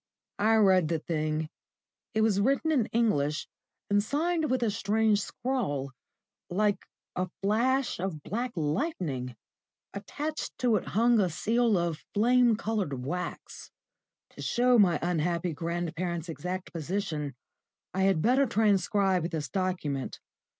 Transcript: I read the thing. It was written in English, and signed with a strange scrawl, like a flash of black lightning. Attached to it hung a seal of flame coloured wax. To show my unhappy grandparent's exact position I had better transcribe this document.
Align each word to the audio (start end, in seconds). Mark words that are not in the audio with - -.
I 0.39 0.55
read 0.55 0.87
the 0.87 0.97
thing. 0.97 1.47
It 2.15 2.21
was 2.21 2.41
written 2.41 2.71
in 2.71 2.87
English, 2.87 3.47
and 3.87 4.01
signed 4.03 4.49
with 4.49 4.63
a 4.63 4.71
strange 4.71 5.21
scrawl, 5.21 5.91
like 6.49 6.87
a 7.15 7.29
flash 7.43 7.99
of 7.99 8.23
black 8.23 8.51
lightning. 8.55 9.35
Attached 9.93 10.57
to 10.57 10.75
it 10.77 10.85
hung 10.97 11.19
a 11.19 11.29
seal 11.29 11.77
of 11.77 12.03
flame 12.15 12.55
coloured 12.55 13.05
wax. 13.05 13.69
To 14.31 14.41
show 14.41 14.79
my 14.79 14.97
unhappy 15.03 15.53
grandparent's 15.53 16.29
exact 16.29 16.73
position 16.73 17.35
I 17.93 18.01
had 18.01 18.23
better 18.23 18.47
transcribe 18.47 19.29
this 19.29 19.49
document. 19.49 20.19